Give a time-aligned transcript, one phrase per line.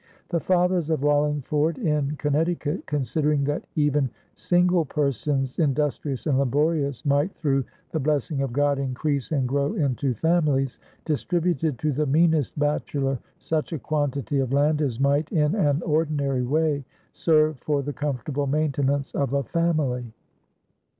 [0.29, 7.35] The fathers of Wallingford in Connecticut, "considering that even single persons industrious and laborious might
[7.35, 13.19] through the blessing of God increase and grow into families," distributed to the meanest bachelor
[13.37, 16.83] "such a quantity of land as might in an ordinary way
[17.13, 20.11] serve for the comfortable maintenance of a family."